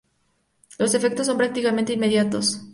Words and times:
Los 0.79 0.95
efectos 0.95 1.27
son 1.27 1.37
prácticamente 1.37 1.93
inmediatos. 1.93 2.59